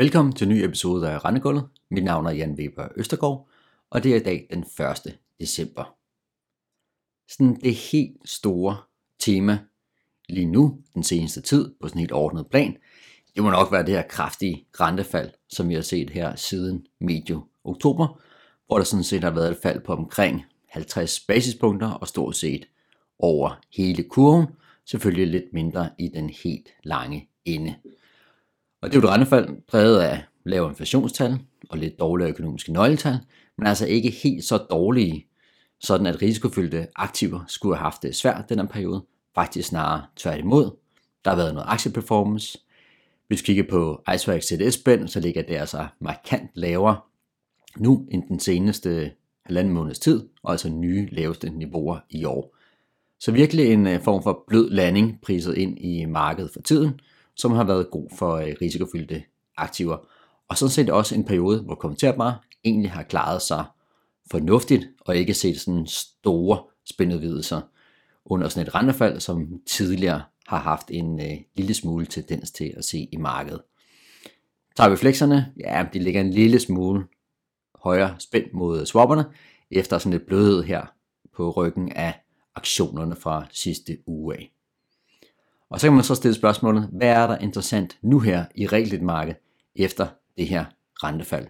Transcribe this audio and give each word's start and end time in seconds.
Velkommen 0.00 0.32
til 0.32 0.46
en 0.48 0.54
ny 0.54 0.64
episode 0.64 1.10
af 1.10 1.24
Rendegulvet. 1.24 1.68
Mit 1.90 2.04
navn 2.04 2.26
er 2.26 2.30
Jan 2.30 2.54
Weber 2.54 2.88
Østergaard, 2.96 3.48
og 3.90 4.04
det 4.04 4.12
er 4.12 4.16
i 4.16 4.22
dag 4.22 4.46
den 4.50 4.64
1. 5.06 5.18
december. 5.40 5.94
Sådan 7.28 7.60
det 7.60 7.74
helt 7.74 8.16
store 8.24 8.76
tema 9.18 9.58
lige 10.28 10.46
nu, 10.46 10.78
den 10.94 11.02
seneste 11.02 11.40
tid, 11.40 11.74
på 11.80 11.88
sådan 11.88 11.98
helt 11.98 12.12
ordnet 12.12 12.46
plan, 12.46 12.76
det 13.34 13.42
må 13.42 13.50
nok 13.50 13.72
være 13.72 13.86
det 13.86 13.94
her 13.94 14.02
kraftige 14.02 14.66
rentefald, 14.80 15.30
som 15.48 15.68
vi 15.68 15.74
har 15.74 15.82
set 15.82 16.10
her 16.10 16.36
siden 16.36 16.86
medio 17.00 17.46
oktober, 17.64 18.20
hvor 18.66 18.76
der 18.76 18.84
sådan 18.84 19.04
set 19.04 19.24
har 19.24 19.30
været 19.30 19.50
et 19.50 19.58
fald 19.62 19.80
på 19.80 19.92
omkring 19.92 20.44
50 20.68 21.20
basispunkter 21.20 21.90
og 21.90 22.08
stort 22.08 22.36
set 22.36 22.68
over 23.18 23.60
hele 23.76 24.02
kurven, 24.02 24.46
selvfølgelig 24.84 25.26
lidt 25.26 25.52
mindre 25.52 25.90
i 25.98 26.08
den 26.08 26.30
helt 26.30 26.68
lange 26.84 27.28
ende. 27.44 27.74
Og 28.80 28.90
det 28.90 28.96
er 28.96 29.00
jo 29.00 29.06
et 29.06 29.12
rentefald 29.12 29.62
præget 29.68 30.00
af 30.00 30.24
lave 30.44 30.68
inflationstal 30.68 31.38
og 31.70 31.78
lidt 31.78 31.98
dårlige 31.98 32.28
økonomiske 32.28 32.72
nøgletal, 32.72 33.18
men 33.58 33.66
altså 33.66 33.86
ikke 33.86 34.10
helt 34.10 34.44
så 34.44 34.58
dårlige, 34.58 35.26
sådan 35.80 36.06
at 36.06 36.22
risikofyldte 36.22 36.86
aktiver 36.96 37.44
skulle 37.46 37.76
have 37.76 37.82
haft 37.82 38.02
det 38.02 38.16
svært 38.16 38.48
den 38.48 38.58
her 38.58 38.66
periode. 38.66 39.04
Faktisk 39.34 39.68
snarere 39.68 40.02
tværtimod. 40.16 40.76
Der 41.24 41.30
har 41.30 41.36
været 41.36 41.54
noget 41.54 41.66
aktieperformance. 41.68 42.58
Hvis 43.28 43.40
vi 43.40 43.44
kigger 43.44 43.64
på 43.70 44.02
Iceberg 44.14 44.42
CDS-spænd, 44.42 45.08
så 45.08 45.20
ligger 45.20 45.42
det 45.42 45.56
altså 45.56 45.86
markant 46.00 46.50
lavere 46.54 47.00
nu 47.76 48.06
end 48.10 48.22
den 48.28 48.40
seneste 48.40 49.12
halvanden 49.44 49.74
måneds 49.74 49.98
tid, 49.98 50.28
og 50.42 50.52
altså 50.52 50.68
nye 50.68 51.08
laveste 51.12 51.50
niveauer 51.50 51.98
i 52.10 52.24
år. 52.24 52.56
Så 53.20 53.32
virkelig 53.32 53.72
en 53.72 53.86
øh, 53.86 54.02
form 54.02 54.22
for 54.22 54.44
blød 54.48 54.70
landing 54.70 55.18
priset 55.22 55.56
ind 55.56 55.78
i 55.78 56.04
markedet 56.04 56.50
for 56.52 56.60
tiden, 56.60 57.00
som 57.40 57.52
har 57.52 57.64
været 57.64 57.90
god 57.90 58.08
for 58.18 58.36
øh, 58.36 58.54
risikofyldte 58.62 59.22
aktiver. 59.56 59.96
Og 60.48 60.58
sådan 60.58 60.70
set 60.70 60.90
også 60.90 61.14
en 61.14 61.24
periode, 61.24 61.62
hvor 61.62 61.74
kommenterbare 61.74 62.38
egentlig 62.64 62.90
har 62.90 63.02
klaret 63.02 63.42
sig 63.42 63.64
fornuftigt, 64.30 64.88
og 65.00 65.16
ikke 65.16 65.34
set 65.34 65.60
sådan 65.60 65.86
store 65.86 66.62
spændudvidelser 66.90 67.60
under 68.24 68.48
sådan 68.48 68.66
et 68.66 68.74
rentefald, 68.74 69.20
som 69.20 69.60
tidligere 69.66 70.22
har 70.46 70.58
haft 70.58 70.90
en 70.90 71.20
øh, 71.20 71.38
lille 71.54 71.74
smule 71.74 72.06
tendens 72.06 72.50
til 72.50 72.74
at 72.76 72.84
se 72.84 73.08
i 73.12 73.16
markedet. 73.16 73.62
Tager 74.76 74.90
vi 74.90 74.96
flexerne, 74.96 75.52
ja, 75.60 75.86
de 75.92 75.98
ligger 75.98 76.20
en 76.20 76.30
lille 76.30 76.60
smule 76.60 77.04
højere 77.82 78.16
spændt 78.18 78.54
mod 78.54 78.86
swapperne, 78.86 79.24
efter 79.70 79.98
sådan 79.98 80.12
lidt 80.12 80.26
blødhed 80.26 80.62
her 80.62 80.86
på 81.36 81.50
ryggen 81.50 81.92
af 81.92 82.14
aktionerne 82.54 83.16
fra 83.16 83.46
sidste 83.50 83.98
uge 84.06 84.34
af. 84.34 84.52
Og 85.70 85.80
så 85.80 85.86
kan 85.86 85.94
man 85.94 86.04
så 86.04 86.14
stille 86.14 86.34
spørgsmålet, 86.34 86.88
hvad 86.92 87.08
er 87.08 87.26
der 87.26 87.38
interessant 87.38 87.98
nu 88.02 88.20
her 88.20 88.44
i 88.54 88.98
marked 89.00 89.34
efter 89.76 90.06
det 90.36 90.48
her 90.48 90.64
rentefald? 91.04 91.46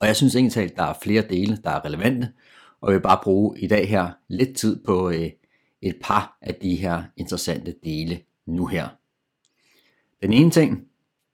Og 0.00 0.06
jeg 0.06 0.16
synes 0.16 0.34
egentlig, 0.36 0.64
at 0.64 0.76
der 0.76 0.82
er 0.82 0.94
flere 1.02 1.22
dele, 1.22 1.56
der 1.64 1.70
er 1.70 1.84
relevante, 1.84 2.32
og 2.80 2.90
jeg 2.90 2.94
vil 2.94 3.02
bare 3.02 3.20
bruge 3.22 3.60
i 3.60 3.66
dag 3.66 3.88
her 3.88 4.10
lidt 4.28 4.56
tid 4.56 4.84
på 4.84 5.10
øh, 5.10 5.30
et 5.82 5.96
par 6.02 6.38
af 6.42 6.54
de 6.54 6.76
her 6.76 7.02
interessante 7.16 7.74
dele 7.84 8.20
nu 8.46 8.66
her. 8.66 8.88
Den 10.22 10.32
ene 10.32 10.50
ting, 10.50 10.84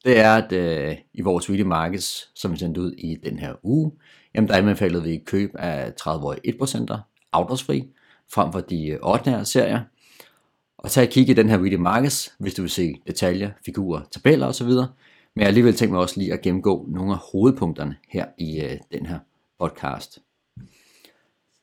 det 0.05 0.19
er, 0.19 0.35
at 0.35 0.53
øh, 0.53 0.97
i 1.15 1.21
vores 1.21 1.51
weekly 1.51 1.67
Markets, 1.67 2.41
som 2.41 2.53
vi 2.53 2.57
sendte 2.57 2.81
ud 2.81 2.93
i 2.93 3.17
den 3.25 3.39
her 3.39 3.55
uge, 3.63 3.93
jamen 4.35 4.49
der 4.49 4.57
anbefalede 4.57 5.03
vi 5.03 5.23
køb 5.27 5.51
af 5.55 5.93
30-årige 6.01 6.55
1%'er, 6.63 6.99
afdragsfri, 7.33 7.91
frem 8.33 8.53
for 8.53 8.61
de 8.61 8.89
øh, 8.89 8.99
ordinære 9.03 9.45
serier, 9.45 9.81
og 10.83 10.91
tag 10.91 11.05
et 11.05 11.11
kig 11.11 11.29
i 11.29 11.33
den 11.33 11.49
her 11.49 11.59
video 11.59 11.79
Markets, 11.79 12.35
hvis 12.39 12.55
du 12.55 12.63
vil 12.63 12.71
se 12.71 12.95
detaljer, 13.07 13.51
figurer, 13.65 14.01
tabeller 14.13 14.47
osv. 14.47 14.67
Men 14.67 14.87
jeg 15.37 15.45
har 15.45 15.49
alligevel 15.49 15.75
tænkt 15.75 15.93
mig 15.93 16.01
også 16.01 16.21
lige 16.21 16.33
at 16.33 16.41
gennemgå 16.41 16.87
nogle 16.89 17.13
af 17.13 17.19
hovedpunkterne 17.33 17.97
her 18.09 18.27
i 18.39 18.61
øh, 18.61 18.77
den 18.93 19.07
her 19.07 19.19
podcast. 19.61 20.19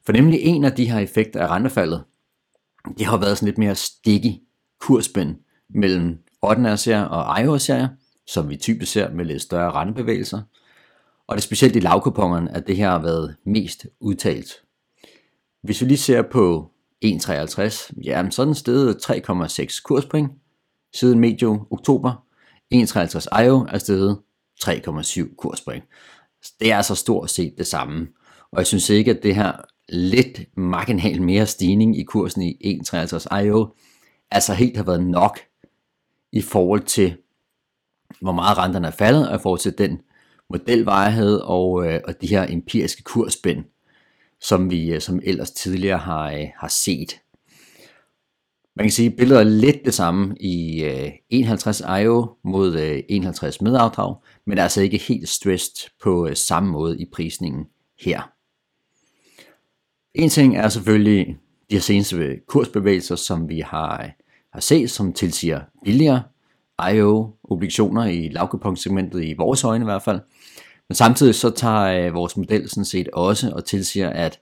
For 0.05 0.11
nemlig 0.11 0.39
en 0.41 0.63
af 0.63 0.71
de 0.71 0.91
her 0.91 0.99
effekter 0.99 1.41
af 1.41 1.47
rentefaldet, 1.47 2.03
det 2.97 3.05
har 3.05 3.17
været 3.17 3.37
sådan 3.37 3.47
lidt 3.47 3.57
mere 3.57 3.75
sticky 3.75 4.33
kursspænd 4.79 5.35
mellem 5.69 6.17
ordinære 6.41 6.77
serier 6.77 7.03
og 7.03 7.41
IO-serier, 7.41 7.87
som 8.27 8.49
vi 8.49 8.57
typisk 8.57 8.91
ser 8.91 9.11
med 9.11 9.25
lidt 9.25 9.41
større 9.41 9.71
rentebevægelser. 9.71 10.41
Og 11.27 11.35
det 11.35 11.41
er 11.41 11.45
specielt 11.45 11.75
i 11.75 11.79
lavkupongerne, 11.79 12.55
at 12.55 12.67
det 12.67 12.77
her 12.77 12.89
har 12.89 13.01
været 13.01 13.35
mest 13.45 13.87
udtalt. 13.99 14.51
Hvis 15.63 15.81
vi 15.81 15.85
lige 15.85 15.97
ser 15.97 16.21
på 16.21 16.71
1,53, 17.05 17.91
jamen 18.03 18.31
sådan 18.31 18.51
er 18.51 18.55
steget 18.55 19.09
3,6 19.09 19.81
kurspoint 19.83 20.31
siden 20.93 21.19
medio 21.19 21.67
oktober. 21.71 22.23
1,53 22.73 23.41
IO 23.43 23.65
er 23.69 23.77
steget 23.77 24.19
3,7 24.63 25.35
kurspoint. 25.35 25.83
Det 26.59 26.71
er 26.71 26.77
altså 26.77 26.95
stort 26.95 27.29
set 27.29 27.53
det 27.57 27.67
samme. 27.67 28.07
Og 28.51 28.57
jeg 28.57 28.67
synes 28.67 28.89
ikke, 28.89 29.11
at 29.11 29.23
det 29.23 29.35
her 29.35 29.51
lidt 29.89 30.57
marginalt 30.57 31.21
mere 31.21 31.45
stigning 31.45 31.99
i 31.99 32.03
kursen 32.03 32.41
i 32.41 32.81
1,53 32.93 33.37
IO 33.37 33.73
altså 34.31 34.53
helt 34.53 34.77
har 34.77 34.83
været 34.83 35.03
nok 35.03 35.39
i 36.31 36.41
forhold 36.41 36.83
til, 36.83 37.17
hvor 38.21 38.31
meget 38.31 38.57
renterne 38.57 38.87
er 38.87 38.91
faldet, 38.91 39.29
og 39.29 39.35
i 39.35 39.39
forhold 39.41 39.59
til 39.59 39.77
den 39.77 40.01
modelvarighed 40.49 41.39
og, 41.39 41.87
øh, 41.87 42.01
og 42.07 42.21
de 42.21 42.27
her 42.27 42.45
empiriske 42.49 43.03
kursspænd, 43.03 43.63
som 44.41 44.71
vi 44.71 44.93
øh, 44.93 45.01
som 45.01 45.19
ellers 45.23 45.51
tidligere 45.51 45.97
har, 45.97 46.31
øh, 46.31 46.47
har 46.55 46.67
set. 46.67 47.19
Man 48.75 48.83
kan 48.83 48.91
sige, 48.91 49.09
at 49.09 49.17
billedet 49.17 49.39
er 49.39 49.43
lidt 49.43 49.85
det 49.85 49.93
samme 49.93 50.35
i 50.39 50.83
øh, 50.83 51.11
51 51.29 51.81
IO 52.01 52.27
mod 52.43 53.01
51 53.09 53.61
med 53.61 53.75
afdrag, 53.75 54.15
men 54.45 54.57
er 54.57 54.63
altså 54.63 54.81
ikke 54.81 54.97
helt 54.97 55.29
stressed 55.29 55.89
på 56.03 56.29
samme 56.33 56.71
måde 56.71 57.01
i 57.01 57.05
prisningen 57.13 57.65
her. 57.99 58.31
En 60.13 60.29
ting 60.29 60.57
er 60.57 60.69
selvfølgelig 60.69 61.37
de 61.69 61.75
her 61.75 61.81
seneste 61.81 62.39
kursbevægelser, 62.47 63.15
som 63.15 63.49
vi 63.49 63.59
har, 63.59 64.11
har 64.53 64.59
set, 64.59 64.91
som 64.91 65.13
tilsiger 65.13 65.61
billigere 65.85 66.23
IO-obligationer 66.93 68.05
i 68.05 68.29
lavkupongsegmentet 68.29 69.23
i 69.23 69.33
vores 69.37 69.63
øjne 69.63 69.83
i 69.83 69.85
hvert 69.85 70.03
fald. 70.03 70.19
Men 70.89 70.95
samtidig 70.95 71.35
så 71.35 71.49
tager 71.49 72.07
øh, 72.07 72.13
vores 72.13 72.37
model 72.37 72.69
sådan 72.69 72.85
set 72.85 73.09
også 73.13 73.51
og 73.51 73.65
tilsiger, 73.65 74.09
at 74.09 74.39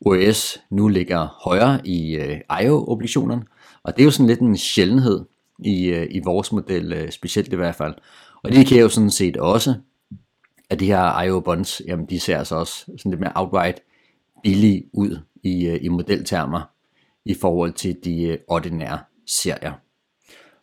OS 0.00 0.58
nu 0.70 0.88
ligger 0.88 1.38
højere 1.44 1.86
i 1.86 2.16
øh, 2.16 2.40
IO-obligationerne, 2.62 3.42
og 3.82 3.96
det 3.96 4.02
er 4.02 4.04
jo 4.04 4.10
sådan 4.10 4.26
lidt 4.26 4.40
en 4.40 4.56
sjældenhed 4.56 5.24
i, 5.64 5.84
øh, 5.84 6.06
i 6.10 6.20
vores 6.24 6.52
model, 6.52 6.92
øh, 6.92 7.10
specielt 7.10 7.52
i 7.52 7.56
hvert 7.56 7.74
fald. 7.74 7.94
Og 8.42 8.52
det 8.52 8.66
kan 8.66 8.80
jo 8.80 8.88
sådan 8.88 9.10
set 9.10 9.36
også, 9.36 9.74
at 10.70 10.80
de 10.80 10.86
her 10.86 11.22
IO-bonds, 11.22 11.82
jamen 11.86 12.06
de 12.06 12.20
ser 12.20 12.38
altså 12.38 12.56
også 12.56 12.84
sådan 12.98 13.10
lidt 13.10 13.20
mere 13.20 13.32
outright 13.34 13.80
billige 14.42 14.84
ud 14.92 15.18
i, 15.42 15.66
øh, 15.66 15.78
i 15.82 15.88
modeltermer 15.88 16.70
i 17.24 17.34
forhold 17.34 17.72
til 17.72 17.96
de 18.04 18.22
øh, 18.22 18.38
ordinære 18.48 18.98
serier. 19.26 19.72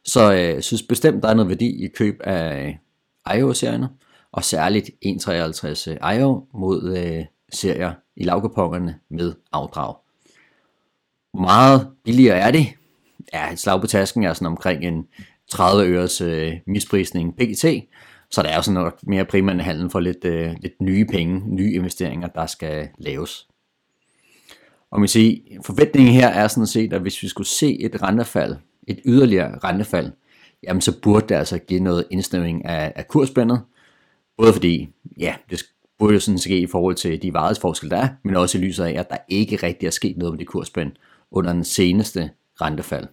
Så 0.05 0.33
øh, 0.33 0.39
jeg 0.39 0.63
synes 0.63 0.83
bestemt, 0.83 1.23
der 1.23 1.29
er 1.29 1.33
noget 1.33 1.49
værdi 1.49 1.85
i 1.85 1.87
køb 1.87 2.21
af 2.23 2.79
øh, 3.27 3.37
IO-serierne, 3.37 3.89
og 4.37 4.43
særligt 4.43 4.89
1.53 5.05 6.13
IO 6.15 6.35
øh, 6.35 6.59
mod 6.59 6.97
øh, 6.97 7.25
serier 7.53 7.93
i 8.15 8.23
lavkupongerne 8.23 8.99
med 9.09 9.33
afdrag. 9.51 9.95
Hvor 11.31 11.41
meget 11.41 11.87
billigere 12.03 12.37
er 12.37 12.51
det? 12.51 12.67
Ja, 13.33 13.51
et 13.51 13.59
slag 13.59 13.81
på 13.81 13.87
tasken 13.87 14.23
er 14.23 14.33
sådan 14.33 14.47
omkring 14.47 14.83
en 14.83 15.07
30 15.49 15.85
øres 15.85 16.21
øh, 16.21 16.53
misprisning 16.67 17.35
PT, 17.35 17.65
så 18.31 18.41
der 18.41 18.49
er 18.49 18.55
jo 18.55 18.61
sådan 18.61 18.73
noget 18.73 18.93
mere 19.03 19.25
primært 19.25 19.61
handel 19.61 19.89
for 19.89 19.99
lidt, 19.99 20.25
øh, 20.25 20.55
lidt 20.61 20.81
nye 20.81 21.05
penge, 21.05 21.55
nye 21.55 21.73
investeringer, 21.73 22.27
der 22.27 22.45
skal 22.45 22.89
laves. 22.97 23.47
Og 24.91 24.99
man 24.99 25.09
siger, 25.09 25.61
forventningen 25.65 26.13
her 26.13 26.27
er 26.27 26.47
sådan 26.47 26.67
set, 26.67 26.93
at 26.93 27.01
hvis 27.01 27.23
vi 27.23 27.27
skulle 27.27 27.47
se 27.47 27.79
et 27.79 28.03
rentefald, 28.03 28.55
et 28.87 28.99
yderligere 29.05 29.57
rentefald, 29.63 30.11
jamen 30.63 30.81
så 30.81 30.99
burde 31.01 31.27
det 31.29 31.35
altså 31.35 31.57
give 31.57 31.79
noget 31.79 32.05
indsnævring 32.11 32.65
af, 32.65 32.93
af 32.95 33.07
kursspændet, 33.07 33.61
Både 34.37 34.53
fordi, 34.53 34.89
ja, 35.19 35.35
det 35.49 35.63
burde 35.99 36.13
jo 36.13 36.19
sådan 36.19 36.39
ske 36.39 36.59
i 36.59 36.67
forhold 36.67 36.95
til 36.95 37.21
de 37.21 37.33
varighedsforskelle, 37.33 37.95
der 37.95 38.01
er, 38.01 38.09
men 38.23 38.35
også 38.35 38.57
i 38.57 38.61
lyset 38.61 38.83
af, 38.83 38.99
at 38.99 39.09
der 39.09 39.17
ikke 39.29 39.55
rigtig 39.55 39.87
er 39.87 39.91
sket 39.91 40.17
noget 40.17 40.33
med 40.33 40.39
det 40.39 40.47
kursspænd 40.47 40.91
under 41.31 41.53
den 41.53 41.63
seneste 41.63 42.29
rentefald. 42.61 43.07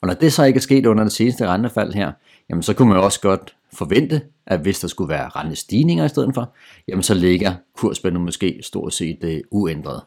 Og 0.00 0.08
når 0.08 0.14
det 0.14 0.32
så 0.32 0.44
ikke 0.44 0.56
er 0.56 0.60
sket 0.60 0.86
under 0.86 1.04
det 1.04 1.12
seneste 1.12 1.46
rentefald 1.48 1.92
her, 1.92 2.12
jamen 2.50 2.62
så 2.62 2.74
kunne 2.74 2.88
man 2.88 2.98
også 2.98 3.20
godt 3.20 3.56
forvente, 3.72 4.22
at 4.46 4.60
hvis 4.60 4.80
der 4.80 4.88
skulle 4.88 5.08
være 5.08 5.28
rentestigninger 5.28 6.04
i 6.04 6.08
stedet 6.08 6.34
for, 6.34 6.54
jamen 6.88 7.02
så 7.02 7.14
ligger 7.14 7.54
kursspændet 7.76 8.22
måske 8.22 8.58
stort 8.62 8.94
set 8.94 9.18
uh, 9.24 9.60
uændret. 9.60 10.02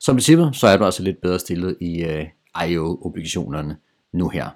Som 0.00 0.16
princippet, 0.16 0.56
så 0.56 0.66
er 0.66 0.76
du 0.76 0.84
altså 0.84 1.02
lidt 1.02 1.20
bedre 1.20 1.38
stillet 1.38 1.76
i 1.80 2.04
uh, 2.04 2.10
øh, 2.10 2.26
IO-obligationerne 2.68 3.76
nu 4.12 4.28
her. 4.28 4.48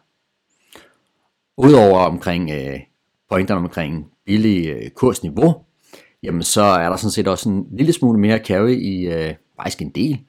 Udover 1.56 1.98
omkring 1.98 2.50
uh, 2.50 2.80
pointerne 3.30 3.60
omkring 3.60 4.06
billig 4.24 4.68
øh, 4.68 4.90
kursniveau, 4.90 5.54
jamen 6.22 6.42
så 6.42 6.62
er 6.62 6.88
der 6.88 6.96
sådan 6.96 7.10
set 7.10 7.28
også 7.28 7.48
en 7.48 7.66
lille 7.72 7.92
smule 7.92 8.20
mere 8.20 8.38
carry 8.38 8.76
i, 8.76 9.06
øh, 9.06 9.34
faktisk 9.56 9.82
en 9.82 9.90
del, 9.90 10.20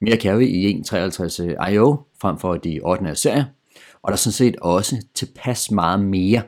mere 0.00 0.16
carry 0.16 0.42
i 0.42 0.82
1.53 0.86 1.42
øh, 1.42 1.72
IO 1.72 1.96
frem 2.20 2.38
for 2.38 2.54
de 2.54 2.80
ordinære 2.82 3.14
serier, 3.14 3.44
og 4.02 4.08
der 4.08 4.12
er 4.12 4.16
sådan 4.16 4.32
set 4.32 4.56
også 4.56 5.06
tilpas 5.14 5.70
meget 5.70 6.00
mere 6.00 6.42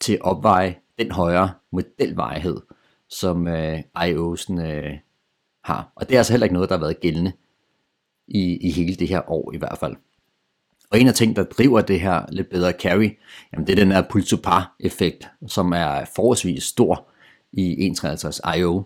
til 0.00 0.18
opveje 0.20 0.76
den 0.98 1.12
højere 1.12 1.50
modelvejhed, 1.72 2.60
som 3.08 3.48
øh, 3.48 3.78
IO'sen 3.78 4.60
øh, 4.60 4.98
har. 5.64 5.92
Og 5.96 6.08
det 6.08 6.14
er 6.14 6.18
altså 6.18 6.32
heller 6.32 6.44
ikke 6.44 6.54
noget, 6.54 6.68
der 6.68 6.76
har 6.76 6.84
været 6.84 7.00
gældende 7.00 7.32
i, 8.28 8.56
i 8.56 8.70
hele 8.70 8.94
det 8.94 9.08
her 9.08 9.30
år 9.30 9.52
i 9.54 9.58
hvert 9.58 9.78
fald. 9.78 9.96
Og 10.92 11.00
en 11.00 11.08
af 11.08 11.14
ting, 11.14 11.36
der 11.36 11.42
driver 11.42 11.80
det 11.80 12.00
her 12.00 12.22
lidt 12.28 12.50
bedre 12.50 12.72
carry, 12.72 13.10
jamen 13.52 13.66
det 13.66 13.72
er 13.72 13.84
den 13.84 13.92
her 13.92 14.02
pull 14.10 14.24
to 14.24 14.36
par 14.42 14.76
effekt, 14.80 15.28
som 15.46 15.72
er 15.72 16.04
forholdsvis 16.16 16.62
stor 16.62 17.08
i 17.52 17.90
1.53 17.90 18.56
IO. 18.56 18.82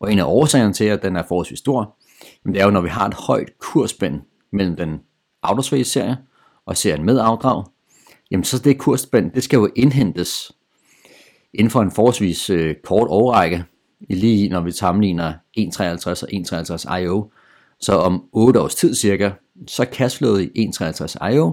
Og 0.00 0.12
en 0.12 0.18
af 0.18 0.24
årsagerne 0.24 0.72
til, 0.72 0.84
at 0.84 1.02
den 1.02 1.16
er 1.16 1.22
forholdsvis 1.28 1.58
stor, 1.58 1.96
jamen 2.44 2.54
det 2.54 2.60
er 2.60 2.64
jo, 2.64 2.70
når 2.70 2.80
vi 2.80 2.88
har 2.88 3.06
et 3.06 3.14
højt 3.14 3.58
kursspænd 3.58 4.20
mellem 4.52 4.76
den 4.76 4.98
Autosway 5.42 5.82
serie 5.82 6.16
og 6.66 6.76
serien 6.76 7.04
med 7.04 7.18
afdrag, 7.18 7.64
jamen 8.30 8.44
så 8.44 8.58
det 8.58 8.78
kursspænd, 8.78 9.30
det 9.30 9.42
skal 9.42 9.56
jo 9.56 9.70
indhentes 9.76 10.52
inden 11.54 11.70
for 11.70 11.82
en 11.82 11.90
forholdsvis 11.90 12.50
øh, 12.50 12.74
kort 12.84 13.08
årrække, 13.10 13.64
lige 14.10 14.48
når 14.48 14.60
vi 14.60 14.70
sammenligner 14.70 15.32
1.53 15.58 16.22
og 16.22 16.28
1.53 16.92 16.96
IO. 16.96 17.30
Så 17.80 17.92
om 17.92 18.24
8 18.32 18.60
års 18.60 18.74
tid 18.74 18.94
cirka, 18.94 19.30
så 19.66 19.86
cashflowet 19.92 20.50
i 20.54 20.66
1.53 20.66 21.26
IO, 21.26 21.52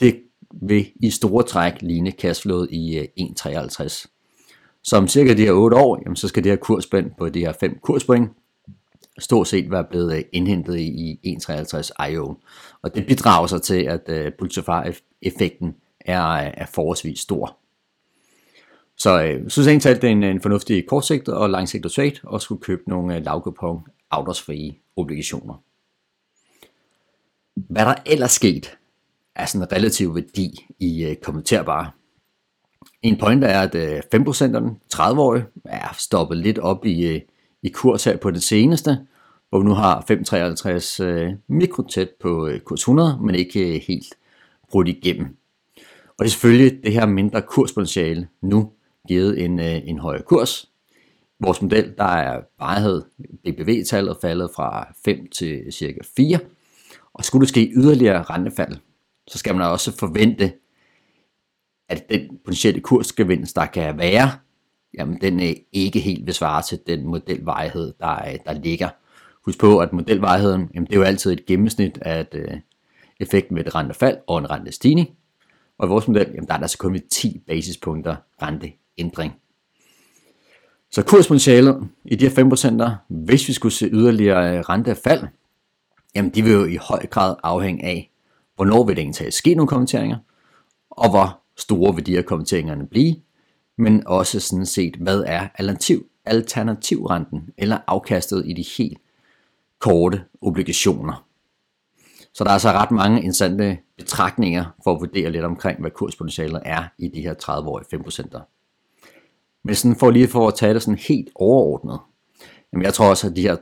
det 0.00 0.20
vil 0.50 0.86
i 0.96 1.10
store 1.10 1.42
træk 1.42 1.82
ligne 1.82 2.10
cashflowet 2.10 2.68
i 2.70 2.98
øh, 2.98 3.04
1.53. 3.20 4.06
Så 4.84 4.96
om 4.96 5.08
cirka 5.08 5.34
de 5.34 5.44
her 5.44 5.52
8 5.52 5.76
år, 5.76 6.00
jamen, 6.04 6.16
så 6.16 6.28
skal 6.28 6.44
det 6.44 6.52
her 6.52 6.56
kursspænd 6.56 7.10
på 7.18 7.28
de 7.28 7.40
her 7.40 7.52
5 7.52 7.78
kurspoint 7.82 8.30
stort 9.18 9.48
set 9.48 9.70
være 9.70 9.84
blevet 9.84 10.16
øh, 10.16 10.22
indhentet 10.32 10.78
i 10.78 11.18
1.53 11.26 12.06
IO. 12.08 12.34
Og 12.82 12.94
det 12.94 13.06
bidrager 13.06 13.46
så 13.46 13.58
til, 13.58 13.82
at 13.82 14.08
øh, 14.08 14.26
uh, 14.26 14.32
Pulsar-effekten 14.38 15.74
er, 16.00 16.20
er 16.36 16.66
forholdsvis 16.66 17.20
stor. 17.20 17.56
Så 18.96 19.18
jeg 19.18 19.34
øh, 19.34 19.50
synes 19.50 19.68
egentlig, 19.68 19.90
at 19.90 20.02
det 20.02 20.08
er 20.08 20.12
en, 20.12 20.22
en 20.22 20.40
fornuftig 20.40 20.86
kortsigtet 20.86 21.34
og 21.34 21.50
langsigtet 21.50 21.92
trade, 21.92 22.14
og 22.22 22.42
skulle 22.42 22.62
købe 22.62 22.82
nogle 22.86 23.16
uh, 23.16 23.24
lavkupon 23.24 23.80
afdragsfrie 24.10 24.74
obligationer. 24.96 25.62
Hvad 27.56 27.84
der 27.84 27.94
ellers 28.06 28.32
sket, 28.32 28.78
er 29.36 29.46
sådan 29.46 29.66
en 29.66 29.72
relativ 29.72 30.14
værdi 30.14 30.66
i 30.78 31.04
øh, 31.04 31.10
uh, 31.10 31.16
kommenterbare. 31.22 31.90
En 33.02 33.18
point 33.18 33.44
er, 33.44 33.60
at 33.60 33.74
øh, 33.74 33.98
5%'erne, 34.14 34.94
30-årige, 34.94 35.44
er 35.64 35.94
stoppet 35.98 36.38
lidt 36.38 36.58
op 36.58 36.84
i, 36.86 37.06
øh, 37.06 37.20
i 37.62 37.68
kurs 37.68 38.04
her 38.04 38.16
på 38.16 38.30
det 38.30 38.42
seneste, 38.42 38.98
hvor 39.48 39.58
vi 39.58 39.64
nu 39.64 39.74
har 39.74 40.04
553 40.08 41.00
mikrotæt 41.48 42.08
på 42.20 42.50
kurs 42.64 42.80
100, 42.80 43.18
men 43.22 43.34
ikke 43.34 43.78
helt 43.86 44.14
brudt 44.70 44.88
igennem. 44.88 45.36
Og 46.08 46.18
det 46.18 46.24
er 46.24 46.30
selvfølgelig 46.30 46.84
det 46.84 46.92
her 46.92 47.06
mindre 47.06 47.42
kurspotentiale 47.42 48.28
nu 48.40 48.70
givet 49.08 49.44
en, 49.44 49.60
en 49.60 49.98
højere 49.98 50.22
kurs, 50.22 50.72
vores 51.42 51.62
model, 51.62 51.94
der 51.98 52.04
er 52.04 52.40
varighed 52.58 53.02
BBV-tallet 53.44 54.16
faldet 54.20 54.50
fra 54.54 54.94
5 55.04 55.28
til 55.28 55.72
cirka 55.72 55.98
4. 56.16 56.38
Og 57.14 57.24
skulle 57.24 57.40
der 57.40 57.48
ske 57.48 57.72
yderligere 57.74 58.22
rentefald, 58.22 58.76
så 59.28 59.38
skal 59.38 59.54
man 59.54 59.66
også 59.66 59.96
forvente, 59.96 60.52
at 61.88 62.08
den 62.08 62.38
potentielle 62.44 62.80
kursgevinst, 62.80 63.56
der 63.56 63.66
kan 63.66 63.98
være, 63.98 64.30
jamen 64.98 65.20
den 65.20 65.40
er 65.40 65.54
ikke 65.72 66.00
helt 66.00 66.26
vil 66.26 66.34
svare 66.34 66.62
til 66.62 66.78
den 66.86 67.06
modelvejhed, 67.06 67.92
der, 68.00 68.28
øh, 68.28 68.38
der 68.46 68.52
ligger. 68.52 68.88
Husk 69.44 69.58
på, 69.58 69.78
at 69.78 69.92
modelvejheden, 69.92 70.70
jamen 70.74 70.86
det 70.86 70.92
er 70.92 70.98
jo 70.98 71.02
altid 71.02 71.32
et 71.32 71.46
gennemsnit 71.46 71.98
af 71.98 72.20
et, 72.20 72.28
øh, 72.32 72.60
effekten 73.20 73.56
ved 73.56 73.66
et 73.66 73.74
rentefald 73.74 74.16
og 74.26 74.38
en 74.38 74.50
rentestigning. 74.50 75.08
Og 75.78 75.86
i 75.86 75.88
vores 75.88 76.08
model, 76.08 76.30
jamen 76.34 76.46
der 76.46 76.54
er 76.54 76.58
der 76.58 76.64
altså 76.64 76.78
kun 76.78 77.00
10 77.10 77.38
basispunkter 77.46 78.16
renteændring. 78.42 79.32
Så 80.90 81.02
kurspotentialet 81.02 81.88
i 82.04 82.16
de 82.16 82.28
her 82.28 82.34
5%, 82.34 82.96
hvis 83.08 83.48
vi 83.48 83.52
skulle 83.52 83.72
se 83.72 83.88
yderligere 83.92 84.56
øh, 84.56 84.60
rentefald, 84.60 85.22
jamen 86.14 86.30
de 86.30 86.42
vil 86.42 86.52
jo 86.52 86.64
i 86.64 86.76
høj 86.76 87.06
grad 87.06 87.36
afhænge 87.42 87.84
af, 87.84 88.10
hvornår 88.56 88.84
vil 88.84 88.96
det 88.96 89.02
egentlig 89.02 89.32
ske 89.32 89.54
nogle 89.54 89.68
kommenteringer, 89.68 90.16
og 90.90 91.10
hvor 91.10 91.40
store 91.56 91.94
vil 91.94 92.06
de 92.06 92.14
her 92.14 92.22
kommenteringerne 92.22 92.86
blive, 92.86 93.16
men 93.78 94.06
også 94.06 94.40
sådan 94.40 94.66
set, 94.66 94.96
hvad 94.96 95.24
er 95.26 95.48
alternativ, 95.54 96.06
alternativrenten 96.24 97.50
eller 97.58 97.78
afkastet 97.86 98.42
i 98.46 98.52
de 98.52 98.64
helt 98.78 98.98
korte 99.78 100.24
obligationer. 100.40 101.26
Så 102.34 102.44
der 102.44 102.50
er 102.50 102.54
altså 102.54 102.68
ret 102.68 102.90
mange 102.90 103.18
interessante 103.18 103.78
betragtninger 103.96 104.64
for 104.84 104.94
at 104.94 105.00
vurdere 105.00 105.30
lidt 105.30 105.44
omkring, 105.44 105.80
hvad 105.80 105.90
kurspotentialet 105.90 106.62
er 106.64 106.84
i 106.98 107.08
de 107.08 107.20
her 107.20 107.34
30-årige 107.34 107.98
5%. 107.98 109.62
Men 109.64 109.74
sådan 109.74 109.96
for 109.96 110.10
lige 110.10 110.28
for 110.28 110.48
at 110.48 110.54
tage 110.54 110.74
det 110.74 110.82
sådan 110.82 110.98
helt 110.98 111.30
overordnet, 111.34 112.00
jamen 112.72 112.84
jeg 112.84 112.94
tror 112.94 113.10
også, 113.10 113.26
at 113.26 113.36
de 113.36 113.42
her 113.42 113.56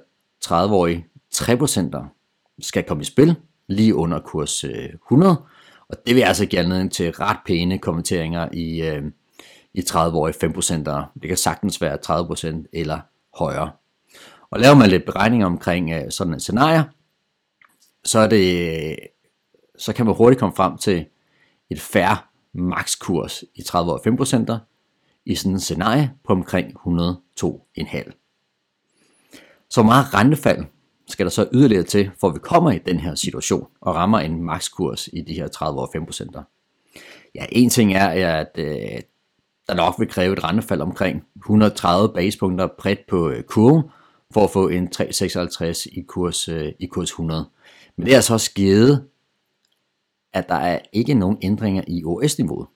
30-årige 0.44 1.06
3% 1.34 2.19
skal 2.60 2.84
komme 2.84 3.00
i 3.00 3.04
spil 3.04 3.36
lige 3.66 3.94
under 3.94 4.20
kurs 4.20 4.64
øh, 4.64 4.88
100, 4.94 5.42
og 5.88 5.96
det 6.06 6.14
vil 6.14 6.22
altså 6.22 6.46
give 6.46 6.60
anledning 6.60 6.92
til 6.92 7.12
ret 7.12 7.36
pæne 7.46 7.78
kommenteringer 7.78 8.48
i, 8.52 8.82
øh, 8.82 9.02
i 9.74 9.80
30-årige 9.80 10.46
5%. 10.46 11.20
Det 11.20 11.28
kan 11.28 11.36
sagtens 11.36 11.80
være 11.80 11.98
30% 12.06 12.64
eller 12.72 13.00
højere. 13.38 13.70
Og 14.50 14.60
laver 14.60 14.74
man 14.74 14.90
lidt 14.90 15.04
beregninger 15.04 15.46
omkring 15.46 15.92
øh, 15.92 16.10
sådan 16.10 16.34
et 16.34 16.42
scenarie, 16.42 16.84
så, 18.04 18.18
er 18.18 18.28
det, 18.28 18.96
så 19.78 19.92
kan 19.92 20.06
man 20.06 20.14
hurtigt 20.14 20.40
komme 20.40 20.56
frem 20.56 20.78
til 20.78 21.06
et 21.70 21.80
færre 21.80 22.16
makskurs 22.52 23.44
i 23.54 23.62
30 23.62 23.92
år 23.92 24.56
5%, 24.56 24.58
i 25.26 25.34
sådan 25.34 25.54
et 25.54 25.62
scenarie 25.62 26.12
på 26.24 26.32
omkring 26.32 26.76
102,5. 26.88 28.12
Så 29.70 29.82
meget 29.82 30.14
rentefald 30.14 30.64
skal 31.10 31.26
der 31.26 31.30
så 31.30 31.48
yderligere 31.52 31.82
til, 31.82 32.10
for 32.20 32.30
vi 32.30 32.38
kommer 32.38 32.70
i 32.70 32.78
den 32.78 33.00
her 33.00 33.14
situation 33.14 33.66
og 33.80 33.94
rammer 33.94 34.18
en 34.18 34.42
makskurs 34.42 35.08
i 35.12 35.20
de 35.20 35.34
her 35.34 35.48
30 35.48 35.80
år 35.80 36.36
5%. 36.36 36.42
Ja, 37.34 37.46
en 37.52 37.70
ting 37.70 37.94
er, 37.94 38.08
at 38.38 38.50
øh, 38.58 39.00
der 39.68 39.74
nok 39.74 39.94
vil 39.98 40.08
kræve 40.08 40.32
et 40.32 40.44
rentefald 40.44 40.80
omkring 40.80 41.24
130 41.36 42.12
basepunkter 42.14 42.68
bredt 42.78 43.06
på 43.08 43.28
øh, 43.28 43.42
kurven, 43.42 43.82
for 44.32 44.44
at 44.44 44.50
få 44.50 44.68
en 44.68 44.90
356 44.90 45.86
i 45.86 46.00
kurs, 46.00 46.48
øh, 46.48 46.72
i 46.78 46.86
kurs 46.86 47.10
100. 47.10 47.48
Men 47.96 48.06
det 48.06 48.12
er 48.12 48.16
altså 48.16 48.34
også 48.34 48.52
givet, 48.54 49.04
at 50.32 50.48
der 50.48 50.54
er 50.54 50.78
ikke 50.92 51.14
nogen 51.14 51.38
ændringer 51.42 51.82
i 51.86 52.04
OS-niveauet. 52.04 52.66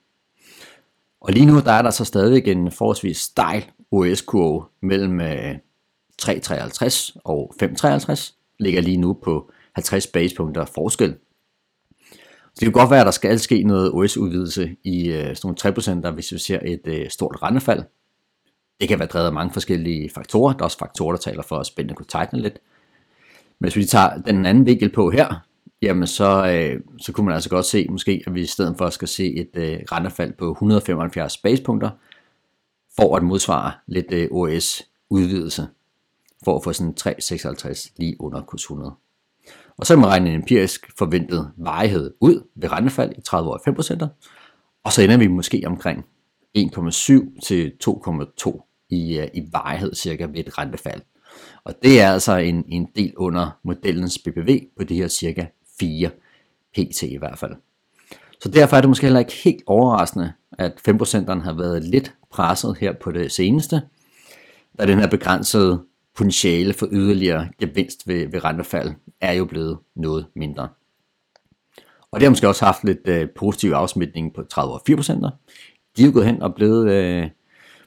Og 1.21 1.33
lige 1.33 1.45
nu 1.45 1.59
der 1.59 1.71
er 1.71 1.81
der 1.81 1.89
så 1.89 2.05
stadig 2.05 2.47
en 2.47 2.71
forholdsvis 2.71 3.17
stejl 3.17 3.65
OS-kurve 3.91 4.65
mellem 4.81 5.21
øh, 5.21 5.55
3,53 6.27 7.17
og 7.23 7.53
5,53. 7.63 8.33
Ligger 8.59 8.81
lige 8.81 8.97
nu 8.97 9.13
på 9.13 9.51
50 9.75 10.07
basepunkter 10.07 10.65
forskel. 10.65 11.15
Så 12.45 12.59
det 12.59 12.65
kan 12.65 12.71
godt 12.71 12.91
være, 12.91 12.99
at 12.99 13.05
der 13.05 13.11
skal 13.11 13.39
ske 13.39 13.63
noget 13.63 13.91
OS-udvidelse 13.91 14.75
i 14.83 15.07
øh, 15.07 15.35
sådan 15.35 15.55
nogle 15.93 16.09
3%, 16.09 16.13
hvis 16.13 16.31
vi 16.31 16.37
ser 16.37 16.59
et 16.65 16.81
øh, 16.85 17.09
stort 17.09 17.43
rentefald. 17.43 17.83
Det 18.81 18.89
kan 18.89 18.99
være 18.99 19.07
drevet 19.07 19.25
af 19.25 19.33
mange 19.33 19.53
forskellige 19.53 20.09
faktorer. 20.09 20.53
Der 20.53 20.59
er 20.59 20.63
også 20.63 20.77
faktorer, 20.77 21.11
der 21.11 21.21
taler 21.21 21.43
for, 21.43 21.57
at 21.57 21.65
spændende 21.65 21.95
kunne 21.95 22.05
tighten 22.05 22.39
lidt. 22.39 22.59
Men 23.59 23.65
hvis 23.65 23.75
vi 23.75 23.85
tager 23.85 24.17
den 24.17 24.45
anden 24.45 24.65
vinkel 24.65 24.91
på 24.91 25.09
her, 25.09 25.45
jamen 25.81 26.07
så, 26.07 26.47
øh, 26.47 26.81
så 27.01 27.11
kunne 27.11 27.25
man 27.25 27.33
altså 27.33 27.49
godt 27.49 27.65
se 27.65 27.87
måske, 27.89 28.23
at 28.27 28.33
vi 28.33 28.41
i 28.41 28.45
stedet 28.45 28.75
for 28.77 28.89
skal 28.89 29.07
se 29.07 29.33
et 29.33 29.49
øh, 29.53 29.79
rentefald 29.91 30.33
på 30.33 30.51
175 30.51 31.37
basepunkter, 31.37 31.89
for 32.97 33.15
at 33.15 33.23
modsvare 33.23 33.71
lidt 33.87 34.11
øh, 34.11 34.27
OS 34.31 34.83
udvidelse, 35.09 35.67
for 36.45 36.55
at 36.55 36.63
få 36.63 36.73
sådan 36.73 36.93
356 36.93 37.91
lige 37.97 38.21
under 38.21 38.41
kurs 38.41 38.61
100. 38.61 38.93
Og 39.77 39.85
så 39.85 39.93
kan 39.93 40.01
man 40.01 40.09
regne 40.09 40.29
en 40.29 40.35
empirisk 40.35 40.97
forventet 40.97 41.51
varighed 41.57 42.13
ud 42.19 42.47
ved 42.55 42.71
rentefald 42.71 43.11
i 43.17 43.21
30 43.21 43.49
år 43.49 44.03
5%, 44.03 44.07
og 44.83 44.93
så 44.93 45.01
ender 45.01 45.17
vi 45.17 45.27
måske 45.27 45.63
omkring 45.65 46.05
1,7 46.57 47.39
til 47.45 47.73
2,2 47.83 48.87
i, 48.89 49.17
øh, 49.17 49.27
i 49.33 49.47
varighed 49.51 49.93
cirka 49.95 50.25
ved 50.25 50.35
et 50.35 50.57
rentefald. 50.57 51.01
Og 51.63 51.73
det 51.83 52.01
er 52.01 52.11
altså 52.11 52.35
en, 52.35 52.65
en 52.67 52.87
del 52.95 53.13
under 53.17 53.59
modellens 53.63 54.17
BPV 54.17 54.59
på 54.77 54.83
de 54.83 54.95
her 54.95 55.07
cirka 55.07 55.45
4 55.79 56.09
pt 56.73 57.03
i 57.03 57.17
hvert 57.17 57.37
fald. 57.37 57.55
Så 58.39 58.49
derfor 58.49 58.77
er 58.77 58.81
det 58.81 58.89
måske 58.89 59.05
heller 59.05 59.19
ikke 59.19 59.33
helt 59.43 59.63
overraskende, 59.67 60.33
at 60.51 60.71
5%'eren 60.89 61.39
har 61.39 61.53
været 61.53 61.83
lidt 61.83 62.13
presset 62.31 62.77
her 62.79 62.93
på 62.93 63.11
det 63.11 63.31
seneste, 63.31 63.81
da 64.79 64.85
den 64.85 64.99
her 64.99 65.07
begrænsede 65.07 65.83
potentiale 66.15 66.73
for 66.73 66.87
yderligere 66.91 67.47
gevinst 67.59 68.07
ved, 68.07 68.27
ved 68.27 68.43
rentefald 68.43 68.91
er 69.21 69.33
jo 69.33 69.45
blevet 69.45 69.77
noget 69.95 70.25
mindre. 70.35 70.69
Og 72.11 72.19
det 72.19 72.25
har 72.25 72.29
måske 72.29 72.47
også 72.47 72.65
haft 72.65 72.83
lidt 72.83 73.07
øh, 73.07 73.29
positiv 73.35 73.71
afsmitning 73.71 74.33
på 74.33 74.43
30 74.43 74.73
og 74.73 74.81
4%. 74.89 75.13
De 75.97 76.01
er 76.01 76.05
jo 76.05 76.13
gået 76.13 76.25
hen 76.25 76.41
og 76.41 76.55
blevet, 76.55 76.91
øh, 76.91 77.29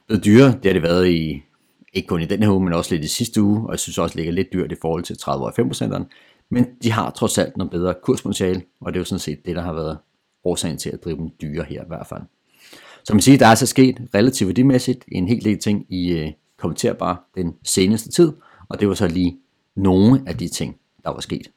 blevet 0.07 0.25
dyre. 0.25 0.45
Det 0.45 0.65
har 0.65 0.73
det 0.73 0.81
været 0.81 1.09
i, 1.09 1.43
ikke 1.93 2.07
kun 2.07 2.21
i 2.21 2.25
den 2.25 2.43
her 2.43 2.51
uge, 2.51 2.63
men 2.63 2.73
også 2.73 2.95
lidt 2.95 3.05
i 3.05 3.07
sidste 3.07 3.41
uge, 3.41 3.65
og 3.65 3.71
jeg 3.71 3.79
synes 3.79 3.97
også 3.97 4.15
ligger 4.15 4.33
lidt 4.33 4.53
dyrt 4.53 4.71
i 4.71 4.75
forhold 4.81 5.03
til 5.03 5.17
30 5.17 5.45
og 5.45 5.53
5%, 5.59 6.05
Men 6.49 6.67
de 6.83 6.91
har 6.91 7.11
trods 7.11 7.37
alt 7.37 7.57
noget 7.57 7.71
bedre 7.71 7.95
kurspotentiale, 8.03 8.61
og 8.81 8.93
det 8.93 8.97
er 8.97 9.01
jo 9.01 9.05
sådan 9.05 9.19
set 9.19 9.45
det, 9.45 9.55
der 9.55 9.61
har 9.61 9.73
været 9.73 9.97
årsagen 10.43 10.77
til 10.77 10.89
at 10.89 11.03
drive 11.03 11.17
dem 11.17 11.29
dyre 11.41 11.63
her 11.63 11.83
i 11.83 11.87
hvert 11.87 12.07
fald. 12.07 12.21
Så 13.03 13.13
man 13.13 13.21
siger, 13.21 13.37
der 13.37 13.47
er 13.47 13.55
så 13.55 13.65
sket 13.65 14.01
relativt 14.13 14.47
værdimæssigt 14.47 15.05
en 15.11 15.27
hel 15.27 15.43
del 15.43 15.59
ting 15.59 15.85
i 15.89 16.11
øh, 16.11 16.31
øh, 16.59 16.61
kommenterbar 16.61 17.29
den 17.35 17.55
seneste 17.63 18.11
tid, 18.11 18.33
og 18.69 18.79
det 18.79 18.87
var 18.87 18.93
så 18.93 19.07
lige 19.07 19.37
nogle 19.75 20.23
af 20.27 20.37
de 20.37 20.47
ting, 20.47 20.77
der 21.03 21.09
var 21.09 21.19
sket. 21.19 21.51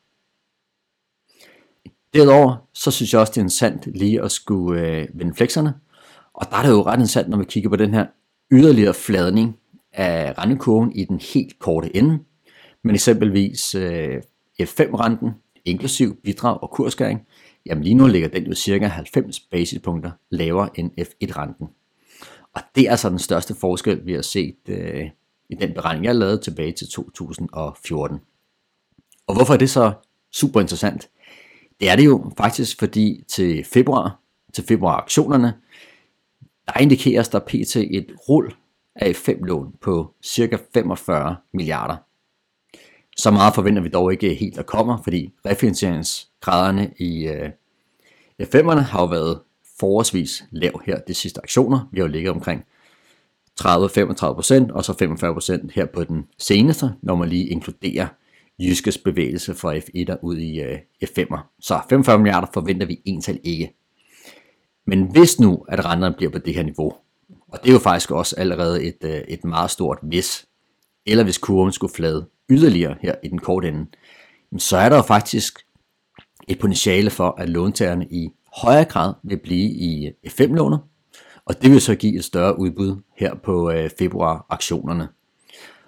Derudover, 2.14 2.68
så 2.74 2.90
synes 2.90 3.12
jeg 3.12 3.20
også, 3.20 3.30
det 3.30 3.36
er 3.36 3.42
interessant 3.42 3.86
lige 3.86 4.22
at 4.22 4.32
skulle 4.32 4.80
øh, 4.80 5.08
vende 5.14 5.34
flexerne. 5.34 5.74
Og 6.34 6.46
der 6.50 6.56
er 6.56 6.62
det 6.62 6.70
jo 6.70 6.82
ret 6.82 6.94
interessant, 6.94 7.28
når 7.28 7.38
vi 7.38 7.44
kigger 7.44 7.70
på 7.70 7.76
den 7.76 7.94
her 7.94 8.06
yderligere 8.52 8.94
fladning 8.94 9.58
af 9.92 10.38
rentekurven 10.38 10.92
i 10.92 11.04
den 11.04 11.20
helt 11.34 11.58
korte 11.58 11.96
ende. 11.96 12.18
Men 12.84 12.94
eksempelvis 12.94 13.74
øh, 13.74 14.22
F5-renten, 14.62 15.30
inklusiv 15.64 16.16
bidrag 16.24 16.62
og 16.62 16.70
kursskæring, 16.70 17.26
jamen 17.66 17.84
lige 17.84 17.94
nu 17.94 18.06
ligger 18.06 18.28
den 18.28 18.44
jo 18.46 18.54
cirka 18.54 18.86
90 18.86 19.40
basispunkter 19.40 20.10
lavere 20.30 20.68
end 20.74 20.90
F1-renten. 21.00 21.81
Og 22.54 22.62
det 22.74 22.86
er 22.86 22.90
altså 22.90 23.08
den 23.08 23.18
største 23.18 23.54
forskel, 23.54 24.06
vi 24.06 24.12
har 24.12 24.22
set 24.22 24.56
øh, 24.68 25.10
i 25.48 25.54
den 25.54 25.74
beregning, 25.74 26.04
jeg 26.04 26.14
lavede 26.14 26.38
tilbage 26.38 26.72
til 26.72 26.88
2014. 26.88 28.20
Og 29.26 29.34
hvorfor 29.34 29.54
er 29.54 29.58
det 29.58 29.70
så 29.70 29.92
super 30.32 30.60
interessant? 30.60 31.10
Det 31.80 31.90
er 31.90 31.96
det 31.96 32.04
jo 32.04 32.32
faktisk, 32.36 32.78
fordi 32.78 33.24
til 33.28 33.64
februar, 33.64 34.20
til 34.52 34.64
februar 34.64 34.96
aktionerne, 34.96 35.54
der 36.66 36.80
indikeres 36.80 37.28
der 37.28 37.38
pt. 37.38 37.76
et 37.76 38.06
rull 38.28 38.54
af 38.94 39.12
F5-lån 39.12 39.74
på 39.80 40.14
cirka 40.22 40.56
45 40.74 41.36
milliarder. 41.52 41.96
Så 43.16 43.30
meget 43.30 43.54
forventer 43.54 43.82
vi 43.82 43.88
dog 43.88 44.12
ikke 44.12 44.34
helt 44.34 44.58
at 44.58 44.66
komme, 44.66 44.98
fordi 45.04 45.32
refinansieringsgraderne 45.46 46.92
i 46.98 47.26
øh, 47.26 47.50
F5'erne 48.42 48.80
har 48.80 49.00
jo 49.00 49.06
været 49.06 49.40
forholdsvis 49.82 50.44
lav 50.50 50.82
her 50.86 50.98
de 50.98 51.14
sidste 51.14 51.40
aktioner. 51.42 51.88
Vi 51.92 52.00
har 52.00 52.06
jo 52.06 52.12
ligget 52.12 52.30
omkring 52.30 52.64
30-35% 53.60 54.72
og 54.72 54.84
så 54.84 54.92
45% 55.62 55.70
her 55.74 55.86
på 55.86 56.04
den 56.04 56.26
seneste, 56.38 56.90
når 57.02 57.16
man 57.16 57.28
lige 57.28 57.48
inkluderer 57.48 58.06
Jyskes 58.58 58.98
bevægelse 58.98 59.54
fra 59.54 59.76
F1'er 59.76 60.16
ud 60.22 60.36
i 60.36 60.60
øh, 60.60 60.78
uh, 61.02 61.08
F5'er. 61.08 61.38
Så 61.60 61.80
45 61.88 62.18
milliarder 62.18 62.46
forventer 62.54 62.86
vi 62.86 63.00
ental 63.04 63.40
ikke. 63.44 63.74
Men 64.86 65.02
hvis 65.12 65.40
nu, 65.40 65.64
at 65.68 65.84
renterne 65.84 66.14
bliver 66.16 66.32
på 66.32 66.38
det 66.38 66.54
her 66.54 66.62
niveau, 66.62 66.92
og 67.48 67.58
det 67.62 67.68
er 67.68 67.72
jo 67.72 67.78
faktisk 67.78 68.10
også 68.10 68.36
allerede 68.38 68.84
et, 68.84 68.98
uh, 69.04 69.10
et 69.10 69.44
meget 69.44 69.70
stort 69.70 69.98
hvis, 70.02 70.46
eller 71.06 71.24
hvis 71.24 71.38
kurven 71.38 71.72
skulle 71.72 71.94
flade 71.94 72.28
yderligere 72.50 72.96
her 73.00 73.14
i 73.22 73.28
den 73.28 73.38
korte 73.38 73.68
ende, 73.68 73.86
så 74.58 74.76
er 74.76 74.88
der 74.88 74.96
jo 74.96 75.02
faktisk 75.02 75.58
et 76.48 76.58
potentiale 76.58 77.10
for, 77.10 77.34
at 77.38 77.48
låntagerne 77.48 78.06
i 78.10 78.30
højere 78.56 78.84
grad 78.84 79.14
vil 79.22 79.36
blive 79.36 79.70
i 79.70 80.06
øh, 80.06 80.12
F5-lånet, 80.26 80.80
og 81.44 81.62
det 81.62 81.70
vil 81.70 81.80
så 81.80 81.94
give 81.94 82.16
et 82.16 82.24
større 82.24 82.58
udbud 82.58 82.96
her 83.16 83.34
på 83.34 83.70
øh, 83.70 83.90
februar-aktionerne. 83.98 85.08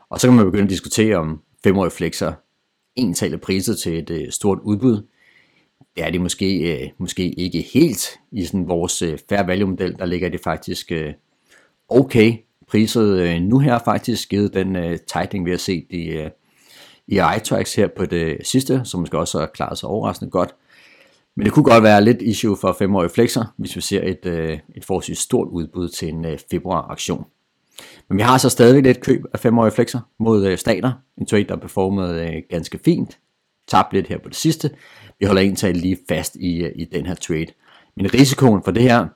Og 0.08 0.20
så 0.20 0.26
kan 0.26 0.36
man 0.36 0.44
begynde 0.44 0.64
at 0.64 0.70
diskutere, 0.70 1.16
om 1.16 1.40
femårige 1.64 1.90
flexer 1.90 2.32
ensale 2.96 3.38
priser 3.38 3.74
til 3.74 3.98
et 3.98 4.10
øh, 4.10 4.30
stort 4.30 4.58
udbud. 4.62 5.06
Det 5.96 6.04
er 6.04 6.10
det 6.10 6.20
måske, 6.20 6.72
øh, 6.72 6.90
måske 6.98 7.32
ikke 7.32 7.66
helt 7.74 8.20
i 8.32 8.44
sådan 8.44 8.68
vores 8.68 9.02
øh, 9.02 9.18
fair 9.28 9.42
value 9.42 9.70
model, 9.70 9.98
der 9.98 10.06
ligger 10.06 10.28
det 10.28 10.40
faktisk 10.40 10.92
øh, 10.92 11.12
okay 11.88 12.36
priset 12.68 13.20
øh, 13.20 13.40
nu 13.40 13.58
her 13.58 13.78
faktisk, 13.84 14.28
givet 14.28 14.54
den 14.54 14.76
øh, 14.76 14.98
tightening, 14.98 15.46
vi 15.46 15.50
har 15.50 15.58
set 15.58 15.86
i, 15.90 16.08
øh, 16.08 16.30
i 17.06 17.20
iTrax 17.36 17.74
her 17.74 17.88
på 17.96 18.06
det 18.06 18.46
sidste, 18.46 18.80
som 18.84 19.00
måske 19.00 19.18
også 19.18 19.38
har 19.38 19.46
klaret 19.46 19.78
sig 19.78 19.88
overraskende 19.88 20.30
godt. 20.30 20.54
Men 21.36 21.44
det 21.44 21.52
kunne 21.52 21.64
godt 21.64 21.82
være 21.82 22.04
lidt 22.04 22.22
issue 22.22 22.56
for 22.56 22.72
femårige 22.72 23.10
flexer, 23.10 23.44
hvis 23.56 23.76
vi 23.76 23.80
ser 23.80 24.02
et, 24.02 24.26
øh, 24.26 24.58
et 24.76 24.84
forholdsvis 24.84 25.18
stort 25.18 25.48
udbud 25.48 25.88
til 25.88 26.08
en 26.08 26.24
øh, 26.24 26.38
februar 26.50 26.90
aktion. 26.90 27.24
Men 28.08 28.18
vi 28.18 28.22
har 28.22 28.38
så 28.38 28.48
stadig 28.48 28.82
lidt 28.82 29.00
køb 29.00 29.24
af 29.32 29.40
femårige 29.40 29.72
flexer 29.72 30.00
mod 30.18 30.46
øh, 30.46 30.58
stater. 30.58 30.92
En 31.18 31.26
trade, 31.26 31.44
der 31.44 31.56
performede 31.56 32.26
øh, 32.26 32.42
ganske 32.50 32.78
fint. 32.84 33.18
Tabt 33.68 33.92
lidt 33.92 34.08
her 34.08 34.18
på 34.18 34.28
det 34.28 34.36
sidste. 34.36 34.70
Vi 35.20 35.26
holder 35.26 35.42
egentlig 35.42 35.76
lige 35.76 35.98
fast 36.08 36.36
i, 36.36 36.64
øh, 36.64 36.72
i 36.76 36.84
den 36.84 37.06
her 37.06 37.14
trade. 37.14 37.46
Men 37.96 38.14
risikoen 38.14 38.62
for 38.62 38.70
det 38.70 38.82
her, 38.82 39.06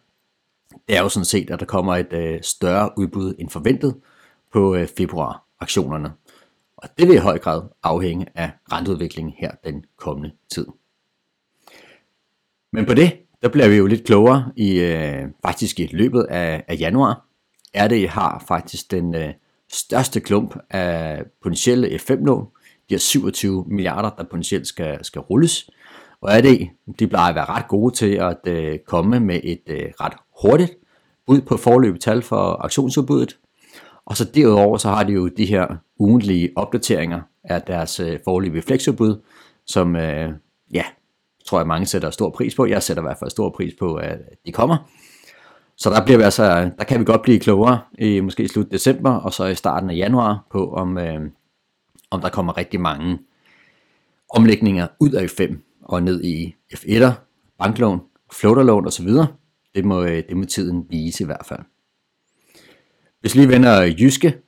det 0.89 0.97
er 0.97 1.03
jo 1.03 1.09
sådan 1.09 1.25
set, 1.25 1.51
at 1.51 1.61
der 1.61 1.67
kommer 1.67 1.97
et 1.97 2.13
øh, 2.13 2.39
større 2.43 2.91
udbud 2.97 3.35
end 3.39 3.51
forventet 3.51 3.95
på 4.53 4.75
øh, 4.75 4.89
februar-aktionerne. 4.97 6.13
Og 6.77 6.89
det 6.99 7.09
vil 7.09 7.17
i 7.17 7.19
høj 7.19 7.39
grad 7.39 7.63
afhænge 7.83 8.27
af 8.35 8.51
renteudviklingen 8.73 9.35
her 9.39 9.51
den 9.65 9.85
kommende 9.97 10.31
tid. 10.53 10.67
Men 12.73 12.87
på 12.87 12.95
det, 12.95 13.13
der 13.43 13.49
bliver 13.49 13.69
vi 13.69 13.77
jo 13.77 13.87
lidt 13.87 14.05
klogere 14.05 14.53
i 14.57 14.81
øh, 14.81 15.25
faktisk 15.47 15.81
i 15.81 15.89
løbet 15.93 16.23
af, 16.23 16.65
af 16.69 16.77
januar. 16.81 17.27
RD 17.77 18.09
har 18.09 18.45
faktisk 18.49 18.91
den 18.91 19.15
øh, 19.15 19.33
største 19.73 20.21
klump 20.21 20.57
af 20.71 21.23
potentielle 21.43 21.89
F5-lån. 21.89 22.47
De 22.89 22.95
har 22.95 22.99
27 22.99 23.65
milliarder, 23.69 24.11
der 24.11 24.25
potentielt 24.25 24.67
skal, 24.67 25.05
skal 25.05 25.21
rulles. 25.21 25.71
Og 26.21 26.31
RD, 26.33 26.69
de 26.99 27.07
plejer 27.07 27.29
at 27.29 27.35
være 27.35 27.45
ret 27.45 27.69
gode 27.69 27.95
til 27.95 28.15
at 28.15 28.39
øh, 28.47 28.79
komme 28.79 29.21
med 29.21 29.41
et 29.45 29.63
øh, 29.67 29.83
ret 30.01 30.13
hurtigt 30.43 30.75
bud 31.27 31.41
på 31.41 31.57
forløbet 31.57 32.01
tal 32.01 32.23
for 32.23 32.65
aktionsudbuddet. 32.65 33.39
Og 34.05 34.17
så 34.17 34.25
derudover 34.25 34.77
så 34.77 34.89
har 34.89 35.05
de 35.05 35.13
jo 35.13 35.29
de 35.29 35.47
her 35.47 35.77
ugentlige 35.99 36.51
opdateringer 36.57 37.21
af 37.45 37.63
deres 37.63 38.01
øh, 38.01 38.19
forløbige 38.25 38.63
flexudbud, 38.63 39.21
som 39.67 39.97
øh, 39.97 40.31
ja, 40.75 40.85
tror 41.49 41.59
jeg 41.59 41.67
mange 41.67 41.87
sætter 41.87 42.11
stor 42.11 42.31
pris 42.31 42.55
på. 42.55 42.67
Jeg 42.67 42.83
sætter 42.83 43.03
i 43.03 43.07
hvert 43.07 43.19
fald 43.19 43.31
stor 43.31 43.51
pris 43.51 43.75
på, 43.79 43.95
at 43.95 44.19
de 44.47 44.53
kommer. 44.53 44.91
Så 45.77 45.91
der, 45.91 46.05
bliver 46.05 46.19
vi 46.19 46.25
altså, 46.25 46.71
der 46.79 46.85
kan 46.85 47.01
vi 47.01 47.05
godt 47.05 47.23
blive 47.23 47.41
klogere 47.41 47.81
i 47.99 48.21
måske 48.21 48.49
slut 48.49 48.73
december 48.73 49.11
og 49.11 49.33
så 49.33 49.45
i 49.45 49.55
starten 49.55 49.91
af 49.91 49.97
januar 49.97 50.47
på, 50.53 50.73
om, 50.73 50.99
øh, 50.99 51.21
om 52.11 52.21
der 52.21 52.29
kommer 52.29 52.57
rigtig 52.57 52.81
mange 52.81 53.19
omlægninger 54.31 54.87
ud 55.01 55.11
af 55.11 55.25
F5 55.25 55.57
og 55.83 56.03
ned 56.03 56.25
i 56.25 56.55
F1'er, 56.75 57.13
banklån, 57.59 58.01
floaterlån 58.33 58.87
osv. 58.87 59.09
Det 59.75 59.85
må, 59.85 60.03
øh, 60.03 60.23
det 60.29 60.37
må 60.37 60.45
tiden 60.45 60.87
vise 60.91 61.25
i 61.25 61.27
hvert 61.27 61.47
fald. 61.47 61.61
Hvis 63.21 63.35
lige 63.35 63.49
vender 63.49 63.83
Jyske, 63.83 64.39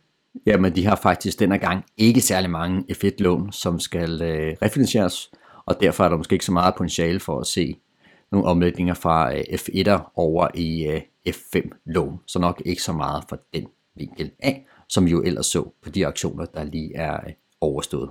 jamen 0.47 0.75
de 0.77 0.87
har 0.87 0.97
faktisk 0.97 1.39
denne 1.39 1.59
gang 1.59 1.85
ikke 1.97 2.21
særlig 2.21 2.51
mange 2.51 2.85
F1-lån, 2.93 3.53
som 3.53 3.81
skal 3.81 4.23
øh, 4.23 4.57
refinansieres, 4.63 5.31
og 5.67 5.81
derfor 5.81 6.05
er 6.05 6.09
der 6.09 6.17
måske 6.17 6.33
ikke 6.33 6.45
så 6.45 6.53
meget 6.53 6.75
potentiale 6.75 7.21
for 7.21 7.41
at 7.41 7.47
se 7.47 7.77
nogle 8.33 8.47
omlægninger 8.47 8.95
fra 8.95 9.35
øh, 9.35 9.41
F1'er 9.41 10.13
over 10.15 10.49
i 10.55 10.87
øh, 10.87 11.01
F5-lån, 11.29 12.21
så 12.27 12.39
nok 12.39 12.63
ikke 12.65 12.83
så 12.83 12.93
meget 12.93 13.25
for 13.29 13.39
den 13.55 13.67
vinkel 13.97 14.31
af, 14.39 14.67
som 14.89 15.07
vi 15.07 15.11
jo 15.11 15.23
ellers 15.23 15.47
så 15.47 15.73
på 15.83 15.91
de 15.91 16.07
aktioner, 16.07 16.45
der 16.45 16.65
lige 16.65 16.97
er 16.97 17.15
øh, 17.15 17.33
overstået. 17.61 18.11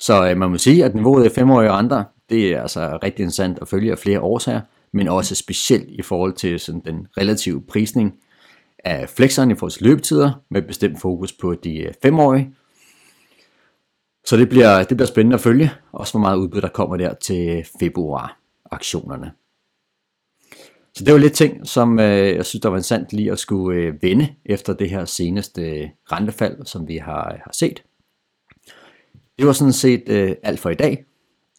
Så 0.00 0.34
man 0.36 0.50
må 0.50 0.58
sige, 0.58 0.84
at 0.84 0.94
niveauet 0.94 1.24
af 1.24 1.38
5-årige 1.38 1.72
renter, 1.72 2.04
det 2.30 2.52
er 2.52 2.62
altså 2.62 2.98
rigtig 3.02 3.22
interessant 3.22 3.58
at 3.62 3.68
følge 3.68 3.92
af 3.92 3.98
flere 3.98 4.20
årsager, 4.20 4.60
men 4.92 5.08
også 5.08 5.34
specielt 5.34 5.90
i 5.90 6.02
forhold 6.02 6.32
til 6.32 6.60
sådan 6.60 6.82
den 6.84 7.06
relative 7.18 7.62
prisning 7.62 8.14
af 8.84 9.08
flexerne 9.08 9.52
i 9.52 9.56
forhold 9.56 9.72
til 9.72 9.82
løbetider, 9.82 10.32
med 10.50 10.62
bestemt 10.62 11.00
fokus 11.00 11.32
på 11.32 11.54
de 11.54 11.88
5-årige. 12.06 12.54
Så 14.26 14.36
det 14.36 14.48
bliver, 14.48 14.82
det 14.82 14.96
bliver 14.96 15.06
spændende 15.06 15.34
at 15.34 15.40
følge, 15.40 15.70
også 15.92 16.12
hvor 16.12 16.20
meget 16.20 16.36
udbytte 16.36 16.60
der 16.60 16.72
kommer 16.72 16.96
der 16.96 17.14
til 17.14 17.66
februar 17.80 18.40
aktionerne. 18.70 19.32
Så 20.94 21.04
det 21.04 21.12
var 21.12 21.18
lidt 21.18 21.32
ting, 21.32 21.66
som 21.66 21.98
øh, 21.98 22.36
jeg 22.36 22.44
synes, 22.44 22.60
der 22.62 22.68
var 22.68 22.76
interessant 22.76 23.12
lige 23.12 23.32
at 23.32 23.38
skulle 23.38 23.80
øh, 23.80 24.02
vende 24.02 24.34
efter 24.44 24.72
det 24.72 24.90
her 24.90 25.04
seneste 25.04 25.62
øh, 25.62 25.88
rentefald, 26.12 26.66
som 26.66 26.88
vi 26.88 26.96
har, 26.96 27.32
øh, 27.32 27.38
har 27.44 27.52
set. 27.52 27.82
Det 29.38 29.46
var 29.46 29.52
sådan 29.52 29.72
set 29.72 30.02
øh, 30.08 30.36
alt 30.42 30.60
for 30.60 30.70
i 30.70 30.74
dag. 30.74 31.04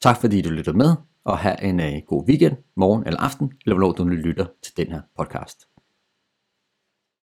Tak 0.02 0.22
fordi 0.22 0.42
du 0.42 0.50
lyttede 0.50 0.78
med, 0.78 0.96
og 1.24 1.38
have 1.38 1.64
en 1.64 1.80
øh, 1.80 2.02
god 2.08 2.28
weekend, 2.30 2.56
morgen 2.76 3.04
eller 3.06 3.20
aften, 3.20 3.52
eller 3.66 3.76
hvornår 3.76 3.92
du 3.92 4.04
lytter 4.04 4.46
til 4.64 4.78
den 4.78 4.88
her 4.88 5.02
podcast. 5.18 5.77